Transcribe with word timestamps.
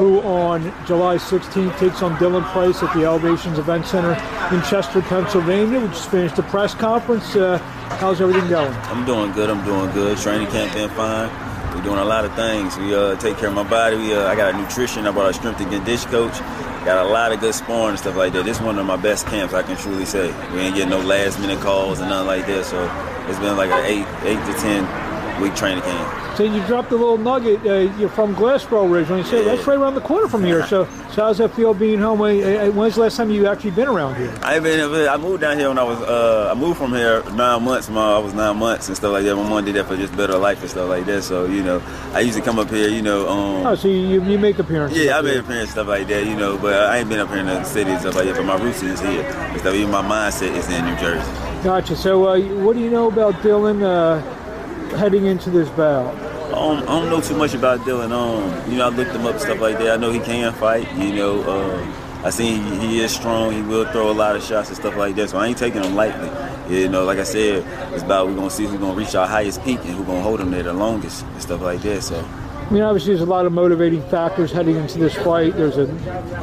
who 0.00 0.20
on 0.22 0.62
July 0.86 1.16
16th 1.16 1.78
takes 1.78 2.02
on 2.02 2.16
Dylan 2.16 2.42
Price 2.52 2.82
at 2.82 2.92
the 2.94 3.04
Elevations 3.04 3.58
Event 3.58 3.84
Center 3.84 4.12
in 4.54 4.62
Chester, 4.62 5.02
Pennsylvania. 5.02 5.78
We 5.78 5.88
just 5.88 6.10
finished 6.10 6.36
the 6.36 6.42
press 6.44 6.74
conference. 6.74 7.36
Uh, 7.36 7.58
how's 8.00 8.20
everything 8.20 8.48
going? 8.48 8.72
I'm 8.72 9.04
doing 9.04 9.30
good. 9.32 9.50
I'm 9.50 9.62
doing 9.62 9.92
good. 9.92 10.16
Training 10.16 10.48
camp 10.48 10.72
been 10.72 10.88
fine. 10.90 11.28
We're 11.74 11.82
doing 11.82 11.98
a 11.98 12.04
lot 12.04 12.24
of 12.24 12.34
things. 12.34 12.78
We 12.78 12.94
uh, 12.94 13.16
take 13.16 13.36
care 13.36 13.50
of 13.50 13.54
my 13.54 13.68
body. 13.68 13.98
We, 13.98 14.14
uh, 14.14 14.26
I 14.26 14.34
got 14.36 14.54
a 14.54 14.58
nutrition. 14.58 15.06
I 15.06 15.10
brought 15.10 15.30
a 15.30 15.34
strength 15.34 15.60
and 15.60 15.70
condition 15.70 16.10
coach. 16.10 16.38
Got 16.86 17.04
a 17.04 17.08
lot 17.10 17.30
of 17.32 17.40
good 17.40 17.54
sparring 17.54 17.90
and 17.90 17.98
stuff 17.98 18.16
like 18.16 18.32
that. 18.32 18.46
This 18.46 18.56
is 18.56 18.62
one 18.62 18.78
of 18.78 18.86
my 18.86 18.96
best 18.96 19.26
camps, 19.26 19.52
I 19.52 19.62
can 19.62 19.76
truly 19.76 20.06
say. 20.06 20.28
We 20.54 20.60
ain't 20.60 20.74
getting 20.74 20.90
no 20.90 21.00
last 21.00 21.38
minute 21.38 21.60
calls 21.60 22.00
and 22.00 22.08
nothing 22.08 22.26
like 22.26 22.46
that. 22.46 22.64
So 22.64 22.80
it's 23.28 23.38
been 23.38 23.58
like 23.58 23.70
an 23.70 23.84
eight, 23.84 24.06
eight 24.24 24.42
to 24.46 24.58
ten 24.60 25.42
week 25.42 25.54
training 25.54 25.82
camp. 25.82 26.29
So 26.40 26.46
you 26.46 26.64
dropped 26.66 26.90
a 26.90 26.96
little 26.96 27.18
nugget. 27.18 27.60
Uh, 27.66 27.94
you're 27.98 28.08
from 28.08 28.34
Glassboro 28.34 28.88
originally. 28.90 29.24
So 29.24 29.36
Yeah. 29.36 29.44
that's 29.54 29.66
right 29.66 29.76
around 29.76 29.94
the 29.94 30.00
corner 30.00 30.26
from 30.26 30.42
here. 30.42 30.66
So, 30.66 30.88
so 31.12 31.24
how's 31.24 31.36
that 31.36 31.54
feel 31.54 31.74
being 31.74 31.98
home? 31.98 32.22
Uh, 32.22 32.28
uh, 32.28 32.70
When's 32.70 32.94
the 32.94 33.02
last 33.02 33.18
time 33.18 33.30
you 33.30 33.46
actually 33.46 33.72
been 33.72 33.88
around 33.88 34.14
here? 34.14 34.32
I 34.42 34.54
ain't 34.54 34.64
been. 34.64 34.80
I 35.06 35.18
moved 35.18 35.42
down 35.42 35.58
here 35.58 35.68
when 35.68 35.76
I 35.76 35.82
was. 35.82 36.00
Uh, 36.00 36.48
I 36.50 36.58
moved 36.58 36.78
from 36.78 36.94
here 36.94 37.22
nine 37.34 37.62
months. 37.62 37.90
My 37.90 38.14
I 38.14 38.18
was 38.20 38.32
nine 38.32 38.56
months 38.56 38.88
and 38.88 38.96
stuff 38.96 39.12
like 39.12 39.24
that. 39.24 39.36
My 39.36 39.46
mom 39.46 39.66
did 39.66 39.74
that 39.74 39.84
for 39.86 39.98
just 39.98 40.16
better 40.16 40.38
life 40.38 40.62
and 40.62 40.70
stuff 40.70 40.88
like 40.88 41.04
that. 41.04 41.24
So 41.24 41.44
you 41.44 41.62
know, 41.62 41.82
I 42.14 42.20
used 42.20 42.38
to 42.38 42.42
come 42.42 42.58
up 42.58 42.70
here. 42.70 42.88
You 42.88 43.02
know, 43.02 43.28
um, 43.28 43.66
Oh, 43.66 43.74
so 43.74 43.88
you, 43.88 44.24
you 44.24 44.38
make 44.38 44.58
appearances? 44.58 44.96
Yeah, 44.96 45.18
I've 45.18 45.26
up 45.26 45.44
here 45.46 45.60
and 45.60 45.68
stuff 45.68 45.88
like 45.88 46.08
that, 46.08 46.24
you 46.24 46.36
know, 46.36 46.56
but 46.56 46.72
I 46.72 46.96
ain't 47.00 47.10
been 47.10 47.18
up 47.20 47.28
here 47.28 47.40
in 47.40 47.48
the 47.48 47.64
city 47.64 47.90
and 47.90 48.00
stuff 48.00 48.14
like 48.14 48.24
that, 48.24 48.36
but 48.36 48.46
my 48.46 48.56
roots 48.56 48.82
is 48.82 48.98
here. 48.98 49.24
And 49.24 49.60
stuff, 49.60 49.74
even 49.74 49.90
my 49.90 50.00
mindset 50.00 50.56
is 50.56 50.70
in 50.70 50.86
New 50.86 50.96
Jersey. 50.96 51.30
Gotcha. 51.62 51.94
So 51.96 52.28
uh, 52.28 52.40
what 52.64 52.76
do 52.76 52.80
you 52.82 52.88
know 52.88 53.08
about 53.08 53.34
Dylan 53.42 53.82
uh, 53.82 54.96
heading 54.96 55.26
into 55.26 55.50
this 55.50 55.68
bout? 55.68 56.29
Don't, 56.50 56.82
I 56.82 57.00
don't 57.00 57.10
know 57.10 57.20
too 57.20 57.36
much 57.36 57.54
about 57.54 57.80
Dylan. 57.80 58.12
Um, 58.12 58.70
you 58.70 58.78
know, 58.78 58.86
I 58.86 58.88
looked 58.90 59.12
him 59.12 59.26
up 59.26 59.38
stuff 59.38 59.60
like 59.60 59.78
that. 59.78 59.90
I 59.90 59.96
know 59.96 60.10
he 60.10 60.20
can 60.20 60.52
fight, 60.52 60.90
you 60.96 61.14
know. 61.14 61.42
Uh, 61.42 61.96
I 62.22 62.30
seen 62.30 62.62
he, 62.64 62.86
he 62.86 63.00
is 63.00 63.12
strong. 63.14 63.52
He 63.52 63.62
will 63.62 63.90
throw 63.92 64.10
a 64.10 64.12
lot 64.12 64.36
of 64.36 64.42
shots 64.42 64.68
and 64.68 64.76
stuff 64.76 64.96
like 64.96 65.14
that. 65.16 65.30
So 65.30 65.38
I 65.38 65.46
ain't 65.46 65.58
taking 65.58 65.82
him 65.82 65.94
lightly. 65.94 66.28
You 66.74 66.88
know, 66.88 67.04
like 67.04 67.18
I 67.18 67.24
said, 67.24 67.64
it's 67.94 68.02
about 68.02 68.26
we're 68.26 68.34
gonna 68.34 68.50
see 68.50 68.66
who's 68.66 68.78
gonna 68.78 68.94
reach 68.94 69.14
our 69.14 69.26
highest 69.26 69.64
peak 69.64 69.78
and 69.78 69.94
who's 69.94 70.06
gonna 70.06 70.20
hold 70.20 70.40
him 70.40 70.50
there 70.50 70.62
the 70.62 70.72
longest 70.72 71.24
and 71.24 71.42
stuff 71.42 71.62
like 71.62 71.80
that. 71.82 72.02
So 72.02 72.16
I 72.70 72.72
mean, 72.72 72.82
obviously, 72.82 73.14
there's 73.14 73.26
a 73.26 73.30
lot 73.30 73.46
of 73.46 73.52
motivating 73.52 74.00
factors 74.10 74.52
heading 74.52 74.76
into 74.76 74.98
this 74.98 75.14
fight. 75.14 75.56
There's 75.56 75.76
a 75.76 75.86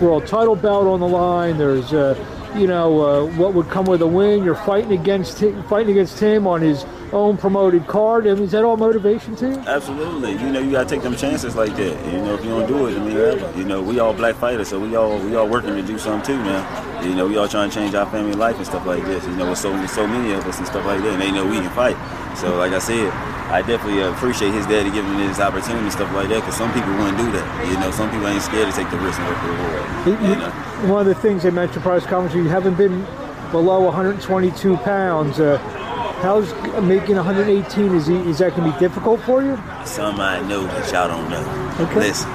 world 0.00 0.26
title 0.26 0.56
bout 0.56 0.86
on 0.86 0.98
the 0.98 1.06
line. 1.06 1.58
There's, 1.58 1.92
uh, 1.92 2.16
you 2.56 2.66
know, 2.66 3.00
uh, 3.00 3.26
what 3.36 3.54
would 3.54 3.68
come 3.68 3.84
with 3.84 4.02
a 4.02 4.06
win. 4.06 4.42
You're 4.42 4.56
fighting 4.56 4.98
against 4.98 5.38
him, 5.38 5.62
fighting 5.68 5.92
against 5.92 6.18
him 6.18 6.46
on 6.48 6.60
his 6.60 6.84
own 7.12 7.36
promoted 7.36 7.86
card. 7.86 8.26
I 8.26 8.34
mean, 8.34 8.44
is 8.44 8.50
that 8.52 8.64
all 8.64 8.76
motivation 8.76 9.34
to 9.36 9.48
you? 9.48 9.56
Absolutely. 9.66 10.32
You 10.32 10.50
know, 10.50 10.60
you 10.60 10.72
gotta 10.72 10.88
take 10.88 11.02
them 11.02 11.16
chances 11.16 11.56
like 11.56 11.74
that. 11.76 12.12
You 12.12 12.18
know, 12.22 12.34
if 12.34 12.44
you 12.44 12.50
don't 12.50 12.66
do 12.66 12.86
it, 12.86 12.96
I 12.98 13.04
mean, 13.04 13.16
ever. 13.16 13.58
You 13.58 13.64
know, 13.64 13.82
we 13.82 13.98
all 13.98 14.12
black 14.14 14.36
fighters, 14.36 14.68
so 14.68 14.78
we 14.78 14.94
all 14.96 15.18
we 15.18 15.34
all 15.36 15.48
working 15.48 15.70
to 15.74 15.82
do 15.82 15.98
something 15.98 16.36
too 16.36 16.42
now. 16.44 16.62
You 17.02 17.14
know, 17.14 17.26
we 17.26 17.36
all 17.36 17.48
trying 17.48 17.70
to 17.70 17.74
change 17.74 17.94
our 17.94 18.06
family 18.10 18.32
life 18.34 18.56
and 18.56 18.66
stuff 18.66 18.86
like 18.86 19.04
this. 19.04 19.24
You 19.26 19.36
know, 19.36 19.48
with 19.50 19.58
so 19.58 19.70
so 19.86 20.06
many 20.06 20.32
of 20.34 20.46
us 20.46 20.58
and 20.58 20.66
stuff 20.66 20.84
like 20.86 21.00
that, 21.02 21.12
and 21.14 21.22
they 21.22 21.30
know 21.30 21.46
we 21.46 21.56
can 21.56 21.70
fight. 21.70 21.96
So, 22.36 22.56
like 22.56 22.72
I 22.72 22.78
said, 22.78 23.10
I 23.50 23.62
definitely 23.62 24.02
appreciate 24.02 24.52
his 24.52 24.66
daddy 24.66 24.90
giving 24.90 25.16
me 25.16 25.26
this 25.26 25.40
opportunity 25.40 25.82
and 25.84 25.92
stuff 25.92 26.12
like 26.14 26.28
that, 26.28 26.36
because 26.40 26.56
some 26.56 26.72
people 26.72 26.90
wouldn't 26.92 27.18
do 27.18 27.32
that. 27.32 27.66
You 27.68 27.78
know, 27.80 27.90
some 27.90 28.10
people 28.10 28.28
ain't 28.28 28.42
scared 28.42 28.70
to 28.70 28.72
take 28.76 28.90
the 28.90 28.98
risk 28.98 29.18
and 29.18 29.26
work 29.28 29.38
for 29.38 29.46
the 29.48 29.52
You- 29.54 29.62
reward. 29.64 30.22
you- 30.22 30.28
You 30.28 30.36
know. 30.36 30.92
One 30.94 31.00
of 31.00 31.06
the 31.06 31.14
things 31.14 31.42
they 31.42 31.50
mentioned 31.50 31.82
press 31.82 32.04
conference, 32.06 32.34
you 32.36 32.44
haven't 32.48 32.76
been 32.76 33.04
below 33.50 33.80
122 33.80 34.76
pounds. 34.78 35.40
Uh, 35.40 35.58
how's 36.20 36.52
making 36.82 37.16
118? 37.16 37.94
Is, 37.94 38.06
he, 38.06 38.16
is 38.28 38.38
that 38.38 38.54
going 38.56 38.70
to 38.70 38.76
be 38.76 38.78
difficult 38.78 39.20
for 39.22 39.42
you? 39.42 39.56
Some 39.84 40.20
I 40.20 40.40
know 40.42 40.64
that 40.64 40.92
y'all 40.92 41.08
don't 41.08 41.28
know. 41.30 41.84
Okay. 41.84 42.00
Listen, 42.00 42.30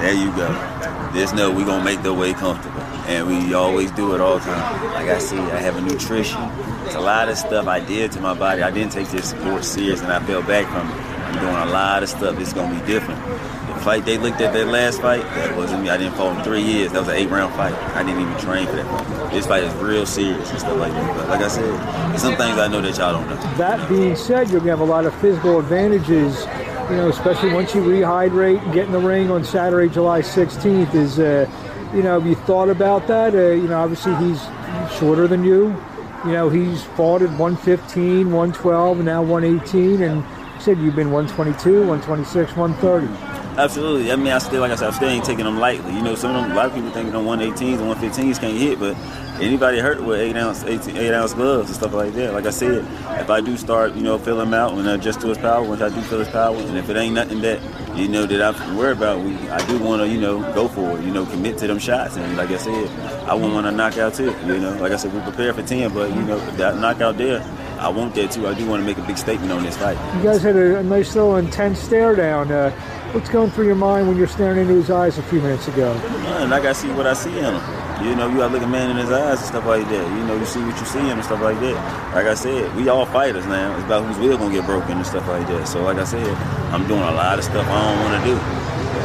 there 0.00 0.14
you 0.14 0.34
go. 0.36 0.72
Just 1.14 1.34
know 1.34 1.50
we 1.50 1.64
gonna 1.64 1.84
make 1.84 2.02
the 2.02 2.14
way 2.14 2.32
comfortable, 2.32 2.80
and 3.06 3.28
we 3.28 3.52
always 3.52 3.90
do 3.90 4.14
it 4.14 4.20
all 4.20 4.38
the 4.38 4.44
time. 4.46 4.94
Like 4.94 5.08
I 5.08 5.18
see, 5.18 5.36
I 5.36 5.58
have 5.58 5.76
a 5.76 5.80
nutrition. 5.82 6.40
It's 6.86 6.94
a 6.94 7.00
lot 7.00 7.28
of 7.28 7.36
stuff 7.36 7.66
I 7.66 7.80
did 7.80 8.12
to 8.12 8.20
my 8.20 8.32
body. 8.32 8.62
I 8.62 8.70
didn't 8.70 8.92
take 8.92 9.08
this 9.08 9.28
sport 9.30 9.62
serious, 9.62 10.00
and 10.00 10.10
I 10.10 10.24
fell 10.24 10.42
back 10.42 10.66
from 10.68 10.90
it. 10.90 11.11
I'm 11.32 11.40
doing 11.40 11.56
a 11.56 11.72
lot 11.72 12.02
of 12.02 12.08
stuff. 12.08 12.38
It's 12.38 12.52
gonna 12.52 12.78
be 12.78 12.86
different. 12.86 13.20
The 13.66 13.80
fight 13.82 14.04
they 14.04 14.18
looked 14.18 14.40
at 14.40 14.52
that 14.52 14.66
last 14.66 15.00
fight, 15.00 15.22
that 15.22 15.56
wasn't 15.56 15.82
me. 15.82 15.88
I 15.88 15.96
didn't 15.96 16.14
fight 16.14 16.36
in 16.36 16.44
three 16.44 16.62
years. 16.62 16.92
That 16.92 17.00
was 17.00 17.08
an 17.08 17.16
eight-round 17.16 17.54
fight. 17.54 17.74
I 17.96 18.02
didn't 18.02 18.20
even 18.20 18.38
train 18.38 18.66
for 18.66 18.76
that 18.76 18.86
fight. 18.86 19.32
This 19.32 19.46
fight 19.46 19.62
is 19.62 19.74
real 19.76 20.04
serious 20.04 20.50
and 20.50 20.58
stuff 20.60 20.78
like 20.78 20.92
that. 20.92 21.16
But 21.16 21.28
like 21.28 21.40
I 21.40 21.48
said, 21.48 22.18
some 22.18 22.36
things 22.36 22.58
I 22.58 22.68
know 22.68 22.82
that 22.82 22.98
y'all 22.98 23.14
don't 23.14 23.28
know. 23.28 23.36
That 23.56 23.88
being 23.88 24.14
said, 24.14 24.50
you're 24.50 24.60
to 24.60 24.68
have 24.68 24.80
a 24.80 24.84
lot 24.84 25.06
of 25.06 25.14
physical 25.20 25.58
advantages, 25.58 26.40
you 26.90 26.96
know, 26.96 27.08
especially 27.08 27.52
once 27.54 27.74
you 27.74 27.80
rehydrate 27.80 28.62
and 28.62 28.74
get 28.74 28.86
in 28.86 28.92
the 28.92 28.98
ring 29.00 29.30
on 29.30 29.42
Saturday, 29.42 29.92
July 29.92 30.20
16th. 30.20 30.94
Is, 30.94 31.18
uh, 31.18 31.50
you 31.94 32.02
know, 32.02 32.20
have 32.20 32.28
you 32.28 32.34
thought 32.34 32.68
about 32.68 33.06
that? 33.06 33.34
Uh, 33.34 33.52
you 33.52 33.68
know, 33.68 33.80
obviously 33.80 34.14
he's 34.16 34.42
shorter 34.98 35.26
than 35.26 35.44
you. 35.44 35.74
You 36.24 36.32
know, 36.32 36.50
he's 36.50 36.84
fought 36.84 37.22
at 37.22 37.30
115, 37.30 38.30
112, 38.30 38.96
and 38.98 39.06
now 39.06 39.22
118. 39.22 40.02
And 40.02 40.24
said 40.62 40.78
you've 40.78 40.94
been 40.94 41.10
122, 41.10 41.80
126, 41.80 42.56
130. 42.56 43.42
Absolutely. 43.58 44.12
I 44.12 44.16
mean, 44.16 44.32
I 44.32 44.38
still, 44.38 44.60
like 44.60 44.70
I 44.70 44.76
said, 44.76 44.88
I 44.88 44.96
still 44.96 45.08
ain't 45.08 45.24
taking 45.24 45.44
them 45.44 45.58
lightly. 45.58 45.92
You 45.92 46.02
know, 46.02 46.14
some 46.14 46.34
of 46.34 46.42
them, 46.42 46.52
a 46.52 46.54
lot 46.54 46.66
of 46.66 46.74
people 46.74 46.90
think 46.90 47.10
them 47.10 47.24
118s 47.24 47.80
and 47.80 47.94
115s 47.94 48.40
can't 48.40 48.56
hit, 48.56 48.78
but 48.78 48.96
anybody 49.42 49.80
hurt 49.80 50.02
with 50.02 50.20
eight 50.20 50.36
ounce, 50.36 50.62
18, 50.62 50.96
eight 50.96 51.12
ounce 51.12 51.34
gloves 51.34 51.68
and 51.68 51.76
stuff 51.76 51.92
like 51.92 52.14
that. 52.14 52.32
Like 52.32 52.46
I 52.46 52.50
said, 52.50 52.86
if 53.20 53.28
I 53.28 53.40
do 53.40 53.56
start, 53.56 53.94
you 53.94 54.02
know, 54.02 54.18
feel 54.18 54.40
him 54.40 54.54
out 54.54 54.72
and 54.72 54.88
adjust 54.88 55.20
to 55.22 55.26
his 55.28 55.38
power, 55.38 55.64
once 55.64 55.82
I 55.82 55.88
do 55.88 56.00
feel 56.02 56.20
his 56.20 56.28
power, 56.28 56.56
and 56.56 56.78
if 56.78 56.88
it 56.88 56.96
ain't 56.96 57.14
nothing 57.14 57.40
that 57.42 57.60
you 57.96 58.08
know 58.08 58.24
that 58.24 58.40
I 58.40 58.66
to 58.66 58.76
worry 58.76 58.92
about, 58.92 59.20
we, 59.22 59.36
I 59.50 59.66
do 59.66 59.78
want 59.78 60.00
to, 60.00 60.08
you 60.08 60.20
know, 60.20 60.40
go 60.54 60.68
for 60.68 60.98
it. 60.98 61.04
You 61.04 61.10
know, 61.10 61.26
commit 61.26 61.58
to 61.58 61.66
them 61.66 61.78
shots, 61.78 62.16
and 62.16 62.36
like 62.36 62.50
I 62.50 62.56
said, 62.56 62.88
I 63.28 63.34
won't 63.34 63.52
want 63.52 63.66
to 63.66 63.72
knock 63.72 63.98
out 63.98 64.14
too. 64.14 64.34
You 64.46 64.58
know, 64.58 64.76
like 64.80 64.92
I 64.92 64.96
said, 64.96 65.12
we're 65.12 65.22
prepared 65.22 65.56
for 65.56 65.62
ten, 65.62 65.92
but 65.92 66.08
you 66.08 66.22
know, 66.22 66.38
that 66.52 66.78
knockout 66.78 67.18
there. 67.18 67.40
I 67.82 67.88
want 67.88 68.14
that 68.14 68.30
too. 68.30 68.46
I 68.46 68.54
do 68.54 68.64
want 68.64 68.80
to 68.80 68.86
make 68.86 68.96
a 68.96 69.06
big 69.06 69.18
statement 69.18 69.50
on 69.50 69.64
this 69.64 69.76
fight. 69.76 69.98
You 70.16 70.22
guys 70.22 70.40
had 70.40 70.54
a, 70.54 70.78
a 70.78 70.82
nice 70.84 71.16
little 71.16 71.36
intense 71.36 71.80
stare 71.80 72.14
down. 72.14 72.52
Uh, 72.52 72.70
what's 73.10 73.28
going 73.28 73.50
through 73.50 73.66
your 73.66 73.74
mind 73.74 74.06
when 74.06 74.16
you're 74.16 74.28
staring 74.28 74.58
into 74.58 74.74
his 74.74 74.88
eyes 74.88 75.18
a 75.18 75.22
few 75.24 75.40
minutes 75.40 75.66
ago? 75.66 75.92
Man, 76.22 76.52
I 76.52 76.62
gotta 76.62 76.76
see 76.76 76.92
what 76.92 77.08
I 77.08 77.14
see 77.14 77.36
in 77.36 77.42
him. 77.42 78.06
You 78.06 78.14
know, 78.14 78.28
you 78.28 78.36
gotta 78.36 78.54
look 78.54 78.62
a 78.62 78.68
man 78.68 78.92
in 78.92 78.98
his 78.98 79.10
eyes 79.10 79.38
and 79.38 79.48
stuff 79.48 79.66
like 79.66 79.88
that. 79.88 80.06
You 80.16 80.24
know, 80.26 80.36
you 80.38 80.46
see 80.46 80.60
what 80.62 80.78
you 80.78 80.86
see 80.86 81.00
in 81.00 81.06
him 81.06 81.18
and 81.18 81.24
stuff 81.24 81.42
like 81.42 81.58
that. 81.58 81.74
Like 82.14 82.26
I 82.26 82.34
said, 82.34 82.72
we 82.76 82.88
all 82.88 83.04
fighters 83.04 83.46
now. 83.46 83.74
It's 83.74 83.84
about 83.84 84.06
whose 84.06 84.18
will 84.18 84.38
gonna 84.38 84.54
get 84.54 84.64
broken 84.64 84.98
and 84.98 85.06
stuff 85.06 85.26
like 85.26 85.48
that. 85.48 85.66
So, 85.66 85.82
like 85.82 85.98
I 85.98 86.04
said, 86.04 86.26
I'm 86.72 86.86
doing 86.86 87.02
a 87.02 87.12
lot 87.12 87.38
of 87.40 87.44
stuff 87.44 87.66
I 87.66 87.82
don't 87.82 88.00
want 88.04 88.22
to 88.22 88.30
do. 88.30 88.36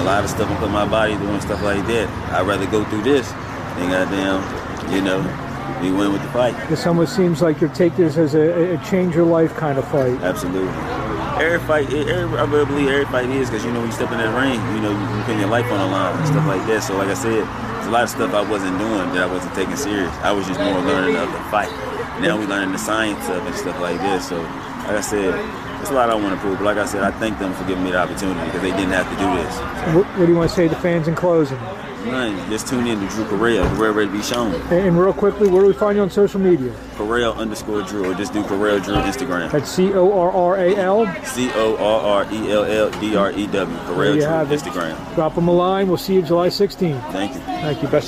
A 0.00 0.04
lot 0.04 0.24
of 0.24 0.30
stuff 0.30 0.48
I'm 0.48 0.56
putting 0.56 0.72
my 0.72 0.88
body 0.88 1.14
doing 1.18 1.40
stuff 1.42 1.62
like 1.62 1.86
that. 1.88 2.08
I'd 2.32 2.46
rather 2.46 2.66
go 2.66 2.84
through 2.86 3.02
this 3.02 3.30
than 3.76 3.90
goddamn, 3.90 4.40
you 4.92 5.02
know, 5.02 5.20
we 5.80 5.90
win 5.90 6.12
with 6.12 6.22
the 6.22 6.28
fight. 6.28 6.54
This 6.68 6.86
almost 6.86 7.16
seems 7.16 7.40
like 7.40 7.60
you're 7.60 7.70
taking 7.70 8.04
this 8.04 8.16
as 8.16 8.34
a, 8.34 8.74
a 8.74 8.78
change 8.84 9.14
your 9.14 9.24
life 9.24 9.54
kind 9.56 9.78
of 9.78 9.88
fight. 9.88 10.20
Absolutely. 10.20 10.68
Every 11.42 11.58
fight, 11.66 11.92
every, 11.92 12.38
I 12.38 12.44
really 12.44 12.66
believe 12.66 12.88
every 12.88 13.06
fight 13.06 13.28
is 13.30 13.48
because 13.50 13.64
you 13.64 13.72
know 13.72 13.80
when 13.80 13.88
you 13.88 13.94
step 13.94 14.12
in 14.12 14.18
that 14.18 14.34
ring, 14.36 14.60
you 14.76 14.82
know 14.82 14.90
you 14.90 15.06
can 15.06 15.24
put 15.24 15.36
your 15.38 15.48
life 15.48 15.70
on 15.72 15.78
the 15.78 15.86
line 15.86 16.16
and 16.18 16.26
stuff 16.26 16.46
like 16.46 16.66
that. 16.66 16.82
So 16.82 16.96
like 16.96 17.08
I 17.08 17.14
said, 17.14 17.42
there's 17.42 17.86
a 17.86 17.90
lot 17.90 18.04
of 18.04 18.10
stuff 18.10 18.34
I 18.34 18.48
wasn't 18.48 18.78
doing 18.78 19.12
that 19.14 19.28
I 19.28 19.32
wasn't 19.32 19.54
taking 19.54 19.76
serious. 19.76 20.12
I 20.22 20.32
was 20.32 20.46
just 20.46 20.60
more 20.60 20.80
learning 20.80 21.16
of 21.16 21.32
the 21.32 21.40
fight. 21.50 21.70
Now 22.20 22.38
we 22.38 22.46
learning 22.46 22.72
the 22.72 22.78
science 22.78 23.28
of 23.28 23.42
it 23.42 23.46
and 23.46 23.56
stuff 23.56 23.80
like 23.80 23.98
this. 24.00 24.28
So 24.28 24.38
like 24.38 24.98
I 24.98 25.00
said, 25.00 25.34
there's 25.82 25.90
a 25.90 25.94
lot 25.94 26.10
I 26.10 26.14
want 26.14 26.32
to 26.32 26.40
prove. 26.40 26.58
But 26.58 26.64
like 26.64 26.76
I 26.76 26.86
said, 26.86 27.02
I 27.02 27.10
thank 27.10 27.40
them 27.40 27.52
for 27.54 27.64
giving 27.66 27.82
me 27.82 27.90
the 27.90 27.98
opportunity 27.98 28.40
because 28.46 28.62
they 28.62 28.70
didn't 28.70 28.92
have 28.92 29.10
to 29.10 29.16
do 29.16 29.42
this. 29.42 29.94
What, 29.96 30.06
what 30.16 30.26
do 30.26 30.32
you 30.32 30.38
want 30.38 30.48
to 30.48 30.54
say 30.54 30.68
to 30.68 30.76
fans 30.76 31.08
in 31.08 31.16
closing? 31.16 31.58
Man, 32.04 32.50
just 32.50 32.68
tune 32.68 32.86
in 32.86 33.00
to 33.00 33.08
Drew 33.14 33.24
Correll, 33.24 33.64
Correll 33.76 33.94
ready 33.94 34.10
to 34.10 34.16
be 34.16 34.22
shown. 34.22 34.54
And, 34.54 34.72
and 34.72 34.98
real 34.98 35.12
quickly, 35.12 35.48
where 35.48 35.62
do 35.62 35.68
we 35.68 35.72
find 35.72 35.96
you 35.96 36.02
on 36.02 36.10
social 36.10 36.40
media? 36.40 36.72
Correll 36.94 37.36
underscore 37.36 37.82
Drew, 37.82 38.10
or 38.10 38.14
just 38.14 38.32
do 38.32 38.42
Correll 38.42 38.82
Drew 38.82 38.94
Instagram. 38.94 39.50
That's 39.50 39.70
C 39.70 39.92
O 39.94 40.12
R 40.12 40.30
R 40.32 40.56
A 40.56 40.76
L. 40.76 41.24
C 41.24 41.50
O 41.54 41.76
R 41.76 42.24
R 42.24 42.32
E 42.32 42.50
L 42.50 42.64
L 42.64 42.90
D 43.00 43.16
R 43.16 43.30
E 43.32 43.46
W. 43.46 43.76
Correll 43.78 44.14
Drew 44.14 44.54
it. 44.54 44.60
Instagram. 44.60 45.14
Drop 45.14 45.34
them 45.34 45.46
a 45.46 45.52
line. 45.52 45.86
We'll 45.88 45.96
see 45.96 46.14
you 46.14 46.22
July 46.22 46.48
16th. 46.48 47.12
Thank 47.12 47.34
you. 47.34 47.40
Thank 47.40 47.82
you. 47.82 47.88
Best. 47.88 48.00